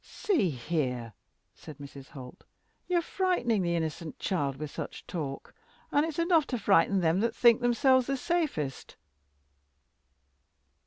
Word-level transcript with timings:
"See 0.03 0.49
here," 0.49 1.13
said 1.53 1.77
Mrs. 1.77 2.07
Holt, 2.09 2.43
"you're 2.87 3.03
frightening 3.03 3.61
the 3.61 3.75
innocent 3.75 4.17
child 4.17 4.55
with 4.57 4.71
such 4.71 5.05
talk 5.05 5.53
and 5.91 6.03
it's 6.03 6.17
enough 6.17 6.47
to 6.47 6.57
frighten 6.57 7.01
them 7.01 7.19
that 7.19 7.35
think 7.35 7.61
themselves 7.61 8.07
the 8.07 8.17
safest." 8.17 8.97